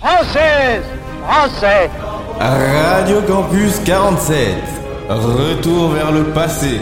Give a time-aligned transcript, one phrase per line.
[0.00, 0.84] Française
[1.26, 1.90] Français
[2.38, 4.54] Radio Campus 47.
[5.08, 6.78] Retour vers le passé.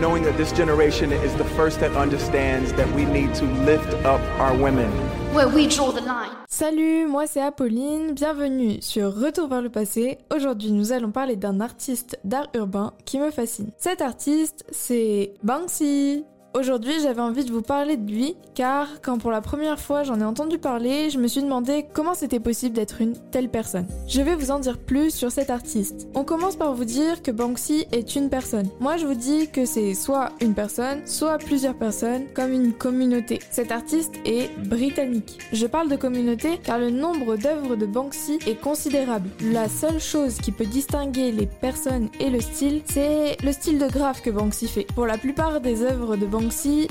[0.00, 4.20] knowing that this generation is the first that understands that we need to lift up
[4.38, 4.90] our women.
[5.34, 6.30] Where we draw the line.
[6.48, 10.16] Salut, moi c'est Apolline, bienvenue sur Retour vers le passé.
[10.34, 13.70] Aujourd'hui nous allons parler d'un artiste d'art urbain qui me fascine.
[13.76, 16.24] Cet artiste c'est Banksy.
[16.52, 20.18] Aujourd'hui, j'avais envie de vous parler de lui, car quand pour la première fois j'en
[20.18, 23.86] ai entendu parler, je me suis demandé comment c'était possible d'être une telle personne.
[24.08, 26.08] Je vais vous en dire plus sur cet artiste.
[26.12, 28.68] On commence par vous dire que Banksy est une personne.
[28.80, 33.38] Moi, je vous dis que c'est soit une personne, soit plusieurs personnes, comme une communauté.
[33.52, 35.38] Cet artiste est britannique.
[35.52, 39.30] Je parle de communauté car le nombre d'œuvres de Banksy est considérable.
[39.52, 43.86] La seule chose qui peut distinguer les personnes et le style, c'est le style de
[43.86, 44.88] graphe que Banksy fait.
[44.96, 46.39] Pour la plupart des œuvres de Banksy,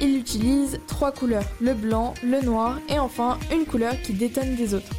[0.00, 4.74] il utilise trois couleurs, le blanc, le noir et enfin une couleur qui détonne des
[4.74, 4.92] autres.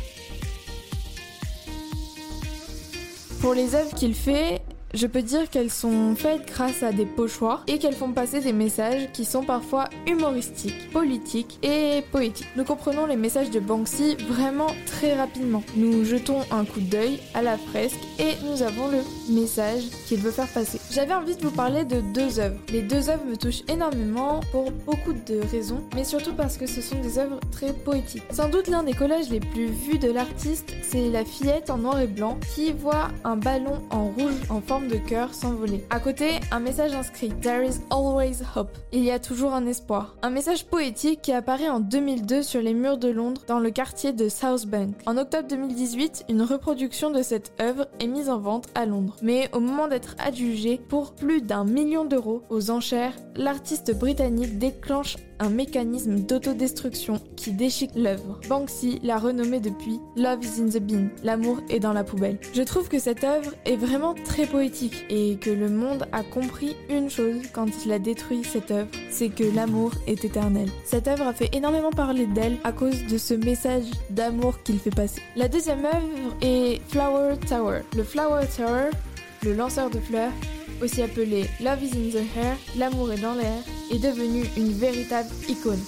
[3.39, 4.61] Pour les œuvres qu'il fait,
[4.93, 8.53] je peux dire qu'elles sont faites grâce à des pochoirs et qu'elles font passer des
[8.53, 12.47] messages qui sont parfois humoristiques, politiques et poétiques.
[12.55, 15.63] Nous comprenons les messages de Banksy vraiment très rapidement.
[15.75, 18.99] Nous jetons un coup d'œil à la fresque et nous avons le
[19.33, 20.79] message qu'il veut faire passer.
[20.91, 22.59] J'avais envie de vous parler de deux œuvres.
[22.71, 26.81] Les deux œuvres me touchent énormément pour beaucoup de raisons, mais surtout parce que ce
[26.81, 28.23] sont des œuvres très poétiques.
[28.31, 31.99] Sans doute l'un des collages les plus vus de l'artiste, c'est la fillette en noir
[31.99, 35.83] et blanc qui voit un ballon en rouge en forme de cœur s'envoler.
[35.89, 38.69] À côté, un message inscrit There is always hope.
[38.91, 40.15] Il y a toujours un espoir.
[40.21, 44.13] Un message poétique qui apparaît en 2002 sur les murs de Londres dans le quartier
[44.13, 44.95] de South Bank.
[45.05, 49.15] En octobre 2018, une reproduction de cette œuvre est mise en vente à Londres.
[49.21, 55.17] Mais au moment d'être adjugé pour plus d'un million d'euros aux enchères, l'artiste britannique déclenche
[55.39, 58.39] un mécanisme d'autodestruction qui déchique l'œuvre.
[58.47, 62.39] Banksy l'a renommée depuis Love is in the bin, l'amour est dans la poubelle.
[62.53, 64.72] Je trouve que cette œuvre est vraiment très poétique
[65.09, 69.29] et que le monde a compris une chose quand il a détruit cette œuvre, c'est
[69.29, 70.69] que l'amour est éternel.
[70.85, 74.95] Cette œuvre a fait énormément parler d'elle à cause de ce message d'amour qu'il fait
[74.95, 75.21] passer.
[75.35, 77.81] La deuxième œuvre est Flower Tower.
[77.95, 78.89] Le Flower Tower,
[79.43, 80.31] le lanceur de fleurs,
[80.81, 85.29] aussi appelé Love is in the Air, l'amour est dans l'air, est devenu une véritable
[85.47, 85.83] icône.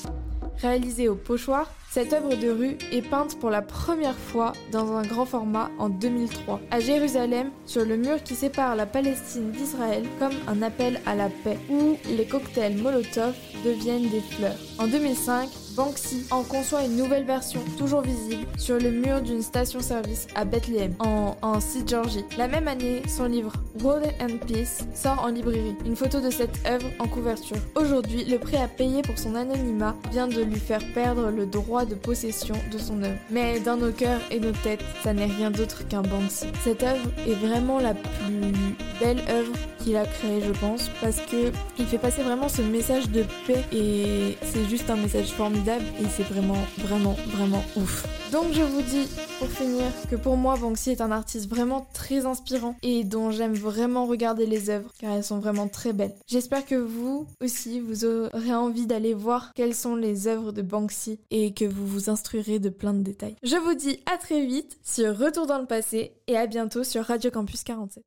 [0.62, 5.04] Réalisée au pochoir, cette œuvre de rue est peinte pour la première fois dans un
[5.04, 10.34] grand format en 2003, à Jérusalem, sur le mur qui sépare la Palestine d'Israël comme
[10.50, 13.34] un appel à la paix, où les cocktails Molotov
[13.64, 14.58] deviennent des fleurs.
[14.78, 20.28] En 2005, Banksy en conçoit une nouvelle version, toujours visible, sur le mur d'une station-service
[20.36, 22.24] à Bethléem, en, en Cisjordie.
[22.38, 23.52] La même année, son livre
[23.84, 25.76] War and Peace sort en librairie.
[25.86, 27.58] Une photo de cette œuvre en couverture.
[27.76, 31.46] Aujourd'hui, le prix à payer pour son anonymat vient de lui faire perdre le
[31.86, 33.18] de possession de son œuvre.
[33.30, 36.48] Mais dans nos cœurs et nos têtes, ça n'est rien d'autre qu'un Banksy.
[36.64, 38.52] Cette œuvre est vraiment la plus
[39.00, 43.10] belle œuvre qu'il a créée, je pense, parce que il fait passer vraiment ce message
[43.10, 48.06] de paix et c'est juste un message formidable et c'est vraiment, vraiment, vraiment ouf.
[48.32, 49.08] Donc je vous dis,
[49.40, 53.54] pour finir, que pour moi, Banksy est un artiste vraiment très inspirant et dont j'aime
[53.54, 56.16] vraiment regarder les œuvres car elles sont vraiment très belles.
[56.28, 61.20] J'espère que vous aussi, vous aurez envie d'aller voir quelles sont les œuvres de Banksy
[61.32, 63.36] et que vous vous instruirez de plein de détails.
[63.44, 67.04] Je vous dis à très vite sur Retour dans le passé et à bientôt sur
[67.04, 68.04] Radio Campus 47.